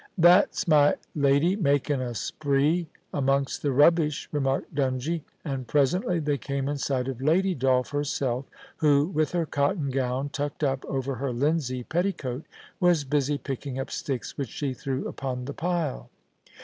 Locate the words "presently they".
5.67-6.39